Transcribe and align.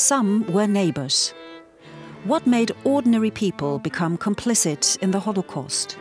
some 0.00 0.50
were 0.52 0.66
neighbors. 0.66 1.34
What 2.24 2.46
made 2.46 2.72
ordinary 2.84 3.30
people 3.30 3.78
become 3.78 4.16
complicit 4.16 4.98
in 4.98 5.10
the 5.10 5.20
Holocaust? 5.20 5.98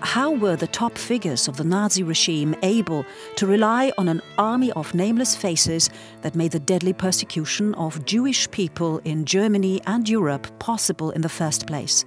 How 0.00 0.32
were 0.32 0.56
the 0.56 0.66
top 0.66 0.98
figures 0.98 1.48
of 1.48 1.56
the 1.56 1.64
Nazi 1.64 2.02
regime 2.02 2.54
able 2.62 3.06
to 3.36 3.46
rely 3.46 3.92
on 3.96 4.08
an 4.08 4.20
army 4.36 4.70
of 4.72 4.94
nameless 4.94 5.34
faces 5.34 5.90
that 6.22 6.34
made 6.34 6.52
the 6.52 6.58
deadly 6.58 6.92
persecution 6.92 7.74
of 7.76 8.04
Jewish 8.04 8.50
people 8.50 8.98
in 9.04 9.24
Germany 9.24 9.80
and 9.86 10.08
Europe 10.08 10.46
possible 10.58 11.10
in 11.12 11.22
the 11.22 11.28
first 11.28 11.66
place? 11.66 12.04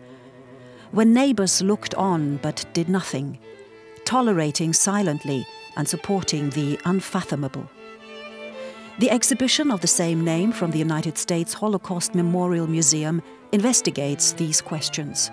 When 0.92 1.14
neighbors 1.14 1.62
looked 1.62 1.96
on 1.96 2.38
but 2.38 2.66
did 2.74 2.88
nothing, 2.88 3.40
tolerating 4.06 4.74
silently 4.74 5.48
and 5.76 5.88
supporting 5.88 6.50
the 6.52 6.80
unfathomable. 6.86 7.68
The 9.00 9.12
exhibition 9.12 9.70
of 9.70 9.82
the 9.82 9.88
same 9.88 10.26
name 10.26 10.52
from 10.52 10.72
the 10.72 10.80
United 10.80 11.20
States 11.20 11.54
Holocaust 11.54 12.16
Memorial 12.16 12.66
Museum 12.66 13.22
investigates 13.52 14.32
these 14.32 14.60
questions. 14.60 15.30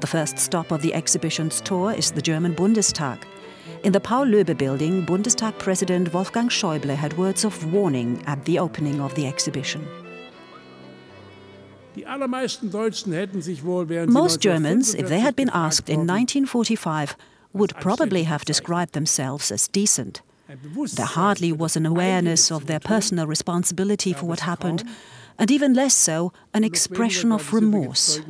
The 0.00 0.08
first 0.08 0.36
stop 0.36 0.72
of 0.72 0.82
the 0.82 0.92
exhibition's 0.92 1.60
tour 1.60 1.92
is 1.92 2.10
the 2.10 2.20
German 2.20 2.56
Bundestag. 2.56 3.22
In 3.84 3.92
the 3.92 4.00
Paul 4.00 4.26
Löbe 4.26 4.58
building, 4.58 5.06
Bundestag 5.06 5.56
President 5.60 6.12
Wolfgang 6.12 6.48
Schäuble 6.48 6.96
had 6.96 7.16
words 7.16 7.44
of 7.44 7.72
warning 7.72 8.20
at 8.26 8.44
the 8.46 8.58
opening 8.58 9.00
of 9.00 9.14
the 9.14 9.28
exhibition. 9.28 9.86
Most 14.08 14.40
Germans, 14.40 14.94
if 14.96 15.08
they 15.08 15.20
had 15.20 15.36
been 15.36 15.50
asked 15.54 15.88
in 15.88 16.00
1945, 16.00 17.16
would 17.52 17.76
probably 17.76 18.24
have 18.24 18.44
described 18.44 18.92
themselves 18.92 19.52
as 19.52 19.68
decent. 19.68 20.20
There 20.94 21.06
hardly 21.06 21.52
was 21.52 21.76
an 21.76 21.84
awareness 21.84 22.50
of 22.50 22.66
their 22.66 22.80
personal 22.80 23.26
responsibility 23.26 24.14
for 24.14 24.26
what 24.26 24.40
happened, 24.40 24.82
and 25.38 25.50
even 25.50 25.74
less 25.74 25.94
so, 25.94 26.32
an 26.54 26.64
expression 26.64 27.32
of 27.32 27.52
remorse. 27.52 28.20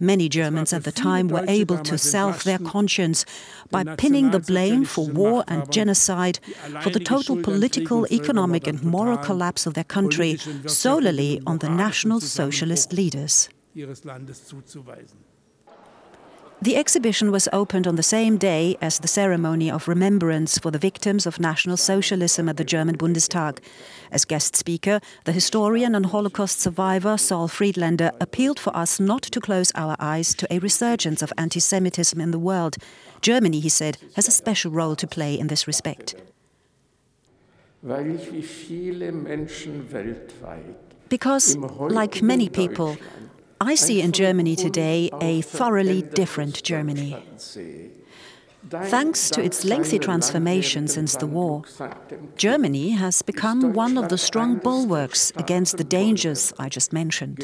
Many 0.00 0.28
Germans 0.28 0.72
at 0.72 0.84
the 0.84 0.90
time 0.90 1.28
were 1.28 1.44
able 1.46 1.78
to 1.78 1.96
salve 1.96 2.42
their 2.42 2.58
conscience 2.58 3.24
by 3.70 3.84
pinning 3.84 4.30
the 4.30 4.40
blame 4.40 4.84
for 4.84 5.06
war 5.06 5.44
and 5.46 5.70
genocide, 5.70 6.40
for 6.80 6.90
the 6.90 6.98
total 6.98 7.36
political, 7.40 8.06
economic, 8.10 8.66
and 8.66 8.82
moral 8.82 9.18
collapse 9.18 9.66
of 9.66 9.74
their 9.74 9.84
country 9.84 10.38
solely 10.66 11.40
on 11.46 11.58
the 11.58 11.68
National 11.68 12.20
Socialist 12.20 12.92
leaders. 12.92 13.48
The 16.62 16.76
exhibition 16.76 17.32
was 17.32 17.48
opened 17.52 17.88
on 17.88 17.96
the 17.96 18.04
same 18.04 18.36
day 18.36 18.76
as 18.80 19.00
the 19.00 19.08
ceremony 19.08 19.68
of 19.68 19.88
remembrance 19.88 20.58
for 20.58 20.70
the 20.70 20.78
victims 20.78 21.26
of 21.26 21.40
National 21.40 21.76
Socialism 21.76 22.48
at 22.48 22.56
the 22.56 22.62
German 22.62 22.96
Bundestag. 22.96 23.58
As 24.12 24.24
guest 24.24 24.54
speaker, 24.54 25.00
the 25.24 25.32
historian 25.32 25.96
and 25.96 26.06
Holocaust 26.06 26.60
survivor 26.60 27.18
Saul 27.18 27.48
Friedlander 27.48 28.12
appealed 28.20 28.60
for 28.60 28.76
us 28.76 29.00
not 29.00 29.22
to 29.22 29.40
close 29.40 29.72
our 29.74 29.96
eyes 29.98 30.34
to 30.34 30.46
a 30.54 30.60
resurgence 30.60 31.20
of 31.20 31.32
anti 31.36 31.58
Semitism 31.58 32.20
in 32.20 32.30
the 32.30 32.38
world. 32.38 32.76
Germany, 33.20 33.58
he 33.58 33.68
said, 33.68 33.98
has 34.14 34.28
a 34.28 34.30
special 34.30 34.70
role 34.70 34.94
to 34.94 35.06
play 35.08 35.36
in 35.36 35.48
this 35.48 35.66
respect. 35.66 36.14
Because, 41.08 41.56
like 41.56 42.22
many 42.22 42.48
people, 42.48 42.96
I 43.64 43.76
see 43.76 44.00
in 44.00 44.10
Germany 44.10 44.56
today 44.56 45.08
a 45.20 45.40
thoroughly 45.40 46.02
different 46.02 46.64
Germany. 46.64 47.16
Thanks 48.68 49.30
to 49.30 49.40
its 49.40 49.64
lengthy 49.64 50.00
transformation 50.00 50.88
since 50.88 51.14
the 51.14 51.28
war, 51.28 51.62
Germany 52.36 52.90
has 52.90 53.22
become 53.22 53.72
one 53.72 53.96
of 53.96 54.08
the 54.08 54.18
strong 54.18 54.56
bulwarks 54.58 55.32
against 55.36 55.76
the 55.76 55.84
dangers 55.84 56.52
I 56.58 56.68
just 56.68 56.92
mentioned. 56.92 57.38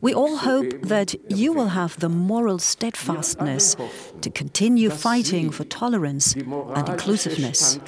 We 0.00 0.14
all 0.14 0.36
hope 0.36 0.82
that 0.82 1.14
you 1.28 1.52
will 1.52 1.68
have 1.68 1.98
the 1.98 2.08
moral 2.08 2.58
steadfastness 2.58 3.76
to 4.20 4.30
continue 4.30 4.90
fighting 4.90 5.50
for 5.50 5.64
tolerance 5.64 6.34
and 6.34 6.88
inclusiveness, 6.88 7.80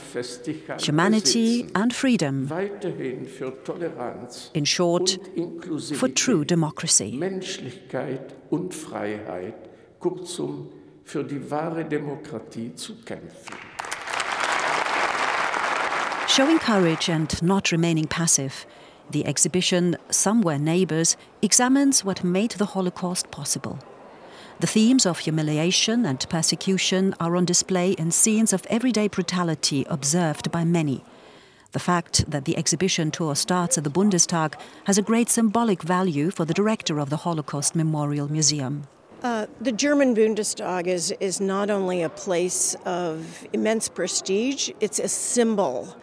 humanity 0.80 1.68
and 1.74 1.94
freedom. 1.94 2.50
In 4.54 4.64
short, 4.64 5.18
for 5.94 6.08
true 6.08 6.44
democracy. 6.44 7.10
Showing 16.28 16.58
courage 16.60 17.08
and 17.08 17.42
not 17.42 17.72
remaining 17.72 18.06
passive 18.06 18.66
the 19.12 19.26
exhibition, 19.26 19.96
Some 20.10 20.42
Were 20.42 20.58
Neighbors, 20.58 21.16
examines 21.42 22.04
what 22.04 22.24
made 22.24 22.52
the 22.52 22.66
Holocaust 22.66 23.30
possible. 23.30 23.78
The 24.60 24.66
themes 24.66 25.06
of 25.06 25.20
humiliation 25.20 26.04
and 26.04 26.28
persecution 26.28 27.14
are 27.18 27.34
on 27.34 27.46
display 27.46 27.92
in 27.92 28.10
scenes 28.10 28.52
of 28.52 28.66
everyday 28.66 29.08
brutality 29.08 29.86
observed 29.88 30.50
by 30.50 30.64
many. 30.64 31.02
The 31.72 31.78
fact 31.78 32.30
that 32.30 32.44
the 32.44 32.56
exhibition 32.56 33.10
tour 33.10 33.34
starts 33.36 33.78
at 33.78 33.84
the 33.84 33.90
Bundestag 33.90 34.54
has 34.84 34.98
a 34.98 35.02
great 35.02 35.30
symbolic 35.30 35.82
value 35.82 36.30
for 36.30 36.44
the 36.44 36.52
director 36.52 36.98
of 36.98 37.10
the 37.10 37.18
Holocaust 37.18 37.74
Memorial 37.74 38.30
Museum. 38.30 38.88
Uh, 39.22 39.46
the 39.60 39.72
German 39.72 40.14
Bundestag 40.14 40.86
is, 40.86 41.12
is 41.20 41.40
not 41.40 41.70
only 41.70 42.02
a 42.02 42.08
place 42.08 42.74
of 42.84 43.46
immense 43.52 43.88
prestige, 43.88 44.70
it's 44.80 44.98
a 44.98 45.08
symbol. 45.08 45.96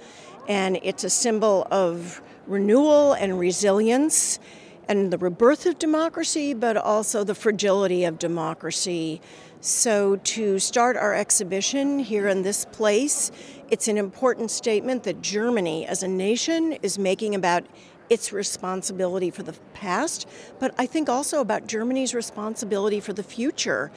And 0.47 0.79
it's 0.83 1.03
a 1.03 1.09
symbol 1.09 1.67
of 1.69 2.21
renewal 2.47 3.13
and 3.13 3.39
resilience 3.39 4.39
and 4.87 5.11
the 5.11 5.17
rebirth 5.17 5.65
of 5.65 5.77
democracy, 5.79 6.53
but 6.53 6.77
also 6.77 7.23
the 7.23 7.35
fragility 7.35 8.05
of 8.05 8.17
democracy. 8.17 9.21
So, 9.59 10.17
to 10.17 10.59
start 10.59 10.95
our 10.97 11.13
exhibition 11.13 11.99
here 11.99 12.27
in 12.27 12.43
this 12.43 12.65
place, 12.65 13.31
it's 13.69 13.87
an 13.87 13.97
important 13.97 14.51
statement 14.51 15.03
that 15.03 15.21
Germany 15.21 15.85
as 15.85 16.03
a 16.03 16.07
nation 16.07 16.73
is 16.83 16.97
making 16.97 17.35
about 17.35 17.65
its 18.09 18.31
responsibility 18.31 19.29
for 19.29 19.43
the 19.43 19.53
past, 19.73 20.27
but 20.59 20.73
I 20.77 20.85
think 20.85 21.09
also 21.09 21.41
about 21.41 21.67
Germany's 21.67 22.13
responsibility 22.13 22.99
for 22.99 23.13
the 23.13 23.23
future. 23.23 23.91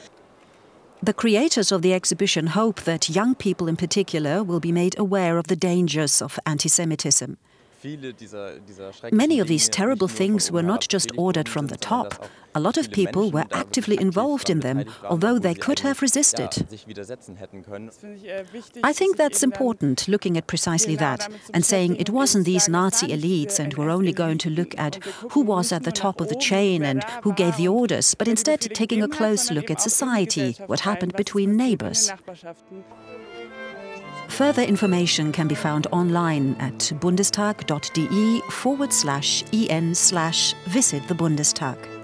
The 1.02 1.14
creators 1.14 1.70
of 1.72 1.82
the 1.82 1.94
exhibition 1.94 2.48
hope 2.48 2.82
that 2.82 3.08
young 3.08 3.34
people 3.34 3.68
in 3.68 3.76
particular 3.76 4.42
will 4.42 4.60
be 4.60 4.72
made 4.72 4.98
aware 4.98 5.38
of 5.38 5.46
the 5.46 5.56
dangers 5.56 6.20
of 6.20 6.38
anti 6.44 6.68
Semitism. 6.68 7.38
Many 9.12 9.40
of 9.40 9.48
these 9.48 9.68
terrible 9.68 10.08
things 10.08 10.52
were 10.52 10.62
not 10.62 10.86
just 10.88 11.10
ordered 11.16 11.48
from 11.48 11.68
the 11.68 11.76
top. 11.76 12.28
A 12.54 12.60
lot 12.60 12.76
of 12.76 12.90
people 12.90 13.30
were 13.30 13.46
actively 13.52 13.98
involved 13.98 14.50
in 14.50 14.60
them, 14.60 14.84
although 15.04 15.38
they 15.38 15.54
could 15.54 15.80
have 15.80 16.02
resisted. 16.02 16.50
I 18.82 18.92
think 18.92 19.16
that's 19.16 19.42
important, 19.42 20.08
looking 20.08 20.36
at 20.36 20.46
precisely 20.46 20.96
that, 20.96 21.28
and 21.54 21.64
saying 21.64 21.96
it 21.96 22.10
wasn't 22.10 22.44
these 22.44 22.68
Nazi 22.68 23.08
elites 23.08 23.58
and 23.58 23.74
we're 23.74 23.90
only 23.90 24.12
going 24.12 24.38
to 24.38 24.50
look 24.50 24.76
at 24.78 24.96
who 25.30 25.40
was 25.40 25.72
at 25.72 25.84
the 25.84 25.92
top 25.92 26.20
of 26.20 26.28
the 26.28 26.36
chain 26.36 26.82
and 26.82 27.02
who 27.22 27.32
gave 27.32 27.56
the 27.56 27.68
orders, 27.68 28.14
but 28.14 28.28
instead 28.28 28.60
taking 28.60 29.02
a 29.02 29.08
close 29.08 29.50
look 29.50 29.70
at 29.70 29.80
society, 29.80 30.56
what 30.66 30.80
happened 30.80 31.14
between 31.14 31.56
neighbors. 31.56 32.12
Further 34.30 34.62
information 34.62 35.32
can 35.32 35.48
be 35.48 35.56
found 35.56 35.86
online 35.90 36.54
at 36.60 36.78
bundestag.de 37.00 38.40
forward 38.48 38.92
slash 38.92 39.44
en 39.52 39.94
slash 39.94 40.54
visit 40.66 41.06
the 41.08 41.14
Bundestag. 41.14 41.99